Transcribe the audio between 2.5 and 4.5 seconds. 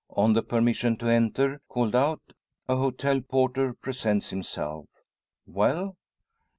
a hotel porter presents